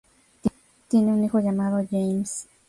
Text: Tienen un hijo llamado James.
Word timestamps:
Tienen 0.87 1.13
un 1.13 1.23
hijo 1.25 1.39
llamado 1.41 1.85
James. 1.87 2.47